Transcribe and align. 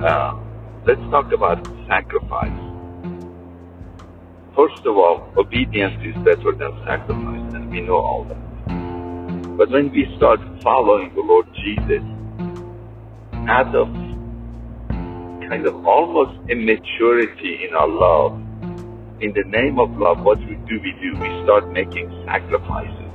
Uh, 0.00 0.34
let's 0.86 1.00
talk 1.10 1.30
about 1.30 1.60
sacrifice. 1.86 2.58
First 4.56 4.86
of 4.86 4.96
all, 4.96 5.30
obedience 5.36 5.94
is 6.02 6.14
better 6.24 6.52
than 6.56 6.72
sacrifice, 6.86 7.52
and 7.52 7.70
we 7.70 7.82
know 7.82 7.96
all 7.96 8.24
that. 8.24 9.56
But 9.58 9.68
when 9.68 9.90
we 9.92 10.10
start 10.16 10.40
following 10.62 11.14
the 11.14 11.20
Lord 11.20 11.46
Jesus 11.54 12.02
out 13.46 13.74
of 13.74 13.88
kind 15.50 15.66
of 15.66 15.84
almost 15.84 16.32
immaturity 16.48 17.66
in 17.68 17.74
our 17.74 17.88
love, 17.88 18.40
in 19.20 19.34
the 19.34 19.44
name 19.48 19.78
of 19.78 19.90
love, 19.98 20.22
what 20.22 20.38
we 20.38 20.54
do, 20.66 20.80
we 20.80 20.92
do, 21.02 21.12
we 21.20 21.28
start 21.44 21.70
making 21.72 22.08
sacrifices. 22.24 23.10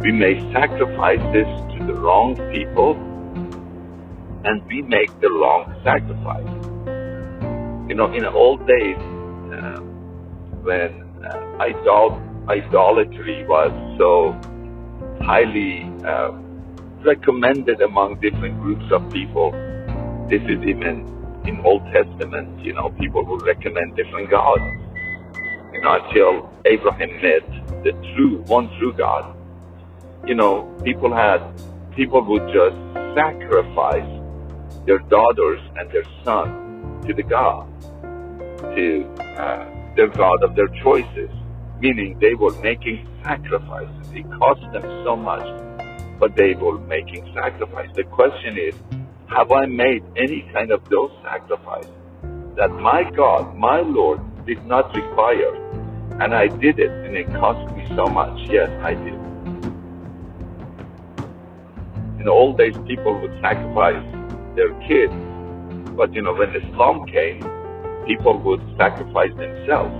We 0.00 0.10
make 0.10 0.40
sacrifices 0.52 1.46
to 1.78 1.86
the 1.86 1.94
wrong 1.94 2.34
people, 2.50 2.96
and 4.44 4.64
we 4.66 4.82
make 4.82 5.08
the 5.20 5.30
wrong 5.30 5.74
sacrifice. 5.82 6.46
You 7.88 7.94
know, 7.94 8.12
in 8.12 8.22
the 8.22 8.30
old 8.30 8.66
days, 8.66 8.98
uh, 9.52 9.80
when 10.62 11.02
uh, 11.24 11.56
idol- 11.60 12.22
idolatry 12.48 13.44
was 13.46 13.72
so 13.98 14.36
highly 15.24 15.90
uh, 16.06 16.32
recommended 17.04 17.80
among 17.80 18.20
different 18.20 18.60
groups 18.60 18.84
of 18.92 19.10
people, 19.10 19.52
this 20.28 20.42
is 20.42 20.62
even 20.66 21.08
in 21.46 21.60
Old 21.64 21.82
Testament, 21.92 22.60
you 22.62 22.74
know, 22.74 22.90
people 23.00 23.24
would 23.24 23.42
recommend 23.42 23.96
different 23.96 24.30
gods. 24.30 24.62
You 25.72 25.80
know, 25.80 25.98
until 26.04 26.50
Abraham 26.66 27.10
met 27.22 27.84
the 27.84 27.92
true, 28.14 28.42
one 28.46 28.68
true 28.78 28.92
God. 28.92 29.34
You 30.26 30.34
know, 30.34 30.68
people 30.84 31.14
had, 31.14 31.40
people 31.96 32.22
would 32.24 32.46
just 32.52 32.76
sacrifice 33.14 33.57
their 34.88 34.98
daughters 35.00 35.60
and 35.76 35.90
their 35.90 36.04
son 36.24 37.02
to 37.06 37.12
the 37.12 37.22
God, 37.22 37.68
to 38.74 39.04
uh, 39.38 39.68
their 39.94 40.08
God 40.08 40.42
of 40.42 40.56
their 40.56 40.68
choices, 40.82 41.28
meaning 41.78 42.18
they 42.22 42.32
were 42.32 42.54
making 42.62 43.06
sacrifices. 43.22 44.12
It 44.14 44.24
cost 44.38 44.62
them 44.72 44.84
so 45.04 45.14
much, 45.14 45.46
but 46.18 46.34
they 46.36 46.54
were 46.54 46.78
making 46.78 47.30
sacrifices. 47.34 47.94
The 47.96 48.04
question 48.04 48.56
is, 48.56 48.74
have 49.28 49.52
I 49.52 49.66
made 49.66 50.02
any 50.16 50.48
kind 50.54 50.70
of 50.70 50.82
those 50.88 51.12
sacrifices 51.22 51.92
that 52.56 52.70
my 52.70 53.02
God, 53.14 53.54
my 53.58 53.80
Lord, 53.80 54.20
did 54.46 54.64
not 54.64 54.96
require? 54.96 55.54
And 56.18 56.34
I 56.34 56.48
did 56.48 56.78
it, 56.78 56.90
and 56.90 57.14
it 57.14 57.26
cost 57.34 57.76
me 57.76 57.84
so 57.94 58.06
much. 58.06 58.40
Yes, 58.48 58.70
I 58.82 58.94
did. 58.94 59.12
In 62.18 62.24
the 62.24 62.30
old 62.30 62.56
days, 62.56 62.74
people 62.86 63.20
would 63.20 63.38
sacrifice 63.42 64.02
their 64.58 64.74
kids, 64.88 65.14
but 65.96 66.12
you 66.12 66.20
know, 66.20 66.34
when 66.34 66.50
Islam 66.50 67.06
came, 67.06 67.38
people 68.06 68.36
would 68.40 68.60
sacrifice 68.76 69.30
themselves 69.36 69.94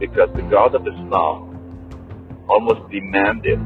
because 0.00 0.28
the 0.34 0.42
God 0.42 0.74
of 0.74 0.82
Islam 0.82 2.44
almost 2.48 2.90
demanded 2.90 3.60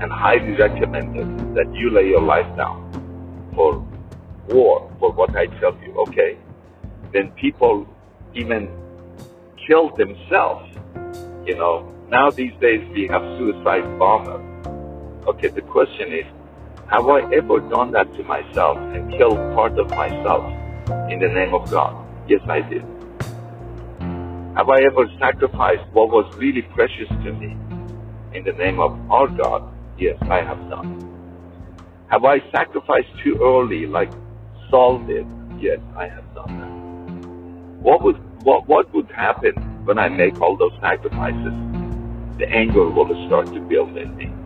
and 0.00 0.10
highly 0.10 0.52
recommended 0.52 1.28
that 1.54 1.68
you 1.74 1.90
lay 1.90 2.08
your 2.08 2.22
life 2.22 2.48
down 2.56 2.80
for 3.54 3.86
war, 4.48 4.90
for 4.98 5.12
what 5.12 5.36
I 5.36 5.46
tell 5.60 5.76
you, 5.84 5.92
okay? 6.08 6.38
Then 7.12 7.30
people 7.32 7.86
even 8.34 8.70
killed 9.66 9.98
themselves. 9.98 10.64
You 11.44 11.56
know, 11.56 11.92
now 12.08 12.30
these 12.30 12.54
days 12.58 12.88
we 12.94 13.06
have 13.08 13.22
suicide 13.36 13.98
bombers. 13.98 14.46
Okay, 15.26 15.48
the 15.48 15.62
question 15.62 16.10
is, 16.10 16.24
have 16.90 17.06
I 17.06 17.20
ever 17.32 17.60
done 17.60 17.92
that 17.92 18.12
to 18.14 18.24
myself 18.24 18.76
and 18.76 19.12
killed 19.12 19.38
part 19.54 19.78
of 19.78 19.88
myself 19.90 20.44
in 21.08 21.20
the 21.20 21.28
name 21.28 21.54
of 21.54 21.70
God? 21.70 21.94
Yes, 22.26 22.40
I 22.48 22.62
did. 22.62 22.82
Have 24.56 24.68
I 24.68 24.82
ever 24.82 25.06
sacrificed 25.20 25.86
what 25.92 26.10
was 26.10 26.26
really 26.36 26.62
precious 26.62 27.08
to 27.08 27.32
me 27.32 27.56
in 28.34 28.42
the 28.42 28.52
name 28.58 28.80
of 28.80 28.98
our 29.08 29.28
God? 29.28 29.72
Yes, 29.98 30.18
I 30.22 30.42
have 30.42 30.58
done. 30.68 30.98
Have 32.10 32.24
I 32.24 32.40
sacrificed 32.50 33.12
too 33.22 33.38
early 33.40 33.86
like 33.86 34.10
Saul 34.68 34.98
did? 34.98 35.26
Yes, 35.60 35.78
I 35.96 36.08
have 36.08 36.24
done 36.34 36.58
that. 36.58 37.84
What 37.84 38.02
would 38.02 38.16
what 38.42 38.66
what 38.66 38.92
would 38.92 39.08
happen 39.12 39.54
when 39.84 39.96
I 39.96 40.08
make 40.08 40.40
all 40.40 40.56
those 40.56 40.74
sacrifices? 40.80 41.54
The 42.38 42.48
anger 42.48 42.88
will 42.90 43.14
start 43.28 43.46
to 43.54 43.60
build 43.60 43.96
in 43.96 44.16
me. 44.16 44.39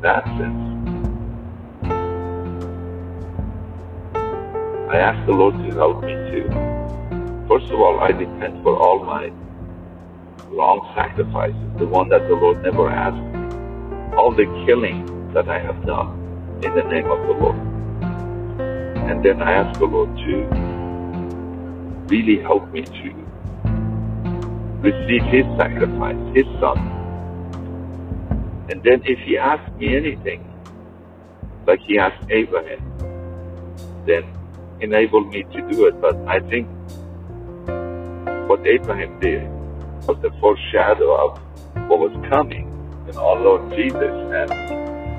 In 0.00 0.04
that 0.04 0.24
sense. 0.24 0.64
I 4.88 4.96
ask 4.96 5.26
the 5.26 5.32
Lord 5.32 5.56
to 5.56 5.76
help 5.76 6.02
me 6.02 6.14
too. 6.32 6.48
First 7.46 7.70
of 7.70 7.78
all, 7.80 8.00
I 8.00 8.08
repent 8.08 8.62
for 8.62 8.78
all 8.78 9.04
my 9.04 9.30
wrong 10.48 10.90
sacrifices, 10.94 11.60
the 11.76 11.86
one 11.86 12.08
that 12.08 12.26
the 12.28 12.34
Lord 12.34 12.62
never 12.62 12.88
asked 12.88 14.16
all 14.16 14.32
the 14.32 14.46
killing 14.64 15.04
that 15.34 15.50
I 15.50 15.58
have 15.58 15.84
done 15.84 16.16
in 16.64 16.74
the 16.74 16.84
name 16.84 17.10
of 17.10 17.20
the 17.26 17.34
Lord. 17.34 17.58
And 19.10 19.22
then 19.22 19.42
I 19.42 19.52
ask 19.52 19.78
the 19.78 19.84
Lord 19.84 20.16
to 20.16 20.46
really 22.08 22.40
help 22.40 22.72
me 22.72 22.84
to 22.84 23.12
receive 24.80 25.24
His 25.24 25.44
sacrifice, 25.58 26.16
His 26.34 26.46
Son. 26.58 26.99
And 28.70 28.82
then 28.82 29.02
if 29.04 29.18
He 29.20 29.36
asks 29.36 29.70
me 29.76 29.96
anything, 29.96 30.46
like 31.66 31.80
He 31.80 31.98
asked 31.98 32.24
Abraham, 32.30 32.80
then 34.06 34.24
enable 34.80 35.24
me 35.24 35.42
to 35.42 35.60
do 35.70 35.86
it. 35.86 36.00
But 36.00 36.16
I 36.26 36.40
think 36.40 36.68
what 38.48 38.66
Abraham 38.66 39.18
did 39.20 39.48
was 40.06 40.18
the 40.22 40.30
foreshadow 40.40 41.14
of 41.14 41.38
what 41.88 41.98
was 41.98 42.12
coming 42.28 42.66
in 43.08 43.16
our 43.16 43.36
Lord 43.36 43.70
Jesus 43.70 44.14
and 44.34 44.50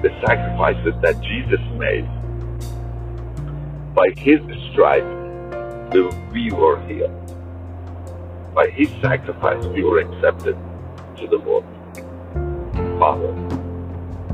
the 0.01 0.09
sacrifices 0.25 0.94
that 1.01 1.22
Jesus 1.22 1.59
made. 1.78 2.07
By 3.94 4.07
his 4.17 4.40
stripes, 4.72 5.06
we 6.31 6.51
were 6.51 6.79
healed. 6.88 7.11
By 8.56 8.69
his 8.69 8.90
sacrifice, 9.01 9.66
we 9.66 9.84
were 9.84 10.00
accepted 10.00 10.57
to 11.17 11.28
the 11.28 11.38
Lord. 11.38 11.66
Father, 13.01 13.34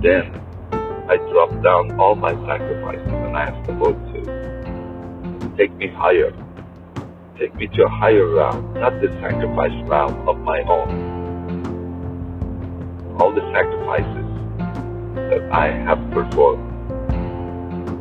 then 0.04 0.28
I 1.08 1.16
drop 1.32 1.52
down 1.64 1.98
all 1.98 2.16
my 2.16 2.34
sacrifices 2.46 3.08
and 3.08 3.38
I 3.38 3.44
ask 3.44 3.66
the 3.66 3.72
Lord 3.72 3.96
to 3.96 5.56
take 5.56 5.74
me 5.78 5.88
higher. 5.88 6.34
Take 7.40 7.56
me 7.56 7.68
to 7.68 7.84
a 7.86 7.90
higher 7.90 8.28
realm, 8.28 8.74
not 8.74 9.00
the 9.00 9.08
sacrifice 9.22 9.72
realm 9.88 10.28
of 10.28 10.40
my 10.40 10.60
own, 10.64 10.92
all 13.18 13.32
the 13.32 13.40
sacrifices 13.56 14.28
that 15.32 15.50
I 15.50 15.72
have 15.88 16.04
performed, 16.12 16.68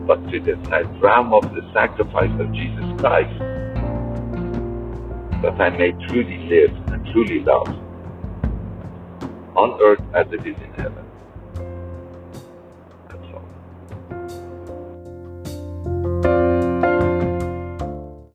but 0.04 0.18
to 0.32 0.40
the 0.40 0.56
realm 1.00 1.32
of 1.32 1.44
the 1.54 1.62
sacrifice 1.72 2.40
of 2.40 2.52
Jesus 2.52 2.84
Christ, 2.98 3.38
that 5.42 5.60
I 5.60 5.70
may 5.70 5.92
truly 6.08 6.38
live 6.50 6.74
and 6.88 7.06
truly 7.12 7.38
love 7.44 7.85
on 9.56 9.80
earth 9.82 10.02
as 10.14 10.26
it 10.32 10.46
is 10.46 10.56
in 10.62 10.74
heaven. 10.74 11.05